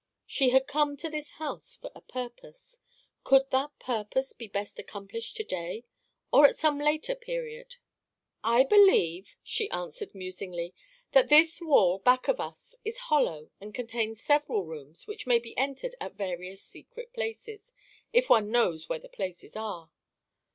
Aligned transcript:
She 0.25 0.49
had 0.49 0.65
come 0.65 0.97
to 0.97 1.11
this 1.11 1.33
house 1.33 1.75
for 1.75 1.91
a 1.93 2.01
purpose. 2.01 2.79
Could 3.23 3.51
that 3.51 3.77
purpose 3.77 4.33
be 4.33 4.47
best 4.47 4.79
accomplished 4.79 5.35
to 5.37 5.43
day, 5.43 5.83
or 6.33 6.47
at 6.47 6.57
some 6.57 6.79
later 6.79 7.13
period? 7.13 7.75
"I 8.43 8.63
believe," 8.63 9.35
she 9.43 9.69
answered 9.69 10.15
musingly, 10.15 10.73
"that 11.11 11.29
this 11.29 11.61
wall 11.61 11.99
back 11.99 12.27
of 12.27 12.39
us 12.39 12.75
is 12.83 12.97
hollow 13.13 13.51
and 13.61 13.75
contains 13.75 14.23
several 14.23 14.65
rooms, 14.65 15.05
which 15.05 15.27
may 15.27 15.37
be 15.37 15.55
entered 15.55 15.93
at 16.01 16.15
various 16.15 16.63
secret 16.63 17.13
places—if 17.13 18.27
one 18.27 18.49
knows 18.49 18.89
where 18.89 18.97
the 18.97 19.07
places 19.07 19.55
are." 19.55 19.91